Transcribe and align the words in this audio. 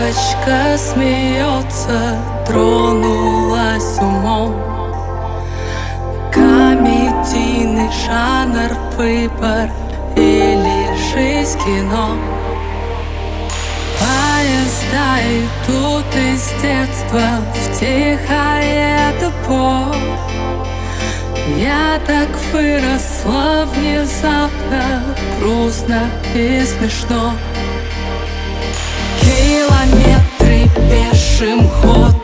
девочка 0.00 0.78
смеется, 0.78 2.16
тронулась 2.46 3.98
умом. 3.98 4.54
Комедийный 6.32 7.90
жанр 8.06 8.76
выбор 8.96 9.70
или 10.16 10.96
жизнь 11.12 11.58
кино. 11.58 12.16
Поезда 13.98 15.20
идут 15.28 16.06
из 16.14 16.48
детства 16.62 17.42
в 17.54 17.78
тихое 17.78 19.12
депо. 19.20 19.84
Я 21.58 22.00
так 22.06 22.28
выросла 22.52 23.66
внезапно, 23.74 25.02
грустно 25.38 26.08
и 26.34 26.64
смешно. 26.64 27.32
Километры 29.20 29.99
пешим 30.88 31.68
ходом 31.68 32.19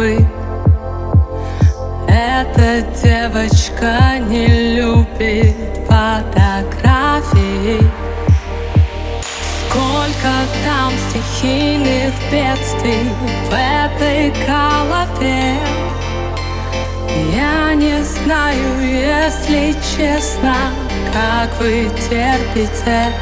судьбы 0.00 0.26
Эта 2.08 2.82
девочка 3.02 4.18
не 4.28 4.46
любит 4.76 5.54
фотографии 5.86 7.80
Сколько 9.68 10.32
там 10.64 10.92
стихийных 11.10 12.12
бедствий 12.32 13.08
в 13.48 13.52
этой 13.52 14.32
голове. 14.44 15.56
Я 17.32 17.74
не 17.74 18.02
знаю, 18.02 18.80
если 18.80 19.74
честно, 19.96 20.56
как 21.12 21.50
вы 21.60 21.88
терпите 22.08 23.12